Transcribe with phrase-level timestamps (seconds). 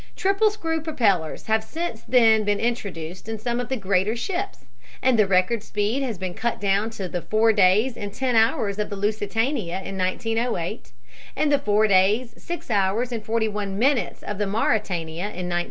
[0.15, 4.65] Triple screw propellers have since then been introduced in some of the greater ships,
[4.99, 8.79] and the record speed has been cut down to the four days and ten hours
[8.79, 10.91] of the Lusitania in 1908
[11.35, 15.59] and the four days, six hours and forty one minutes of the Mauretania in 1910.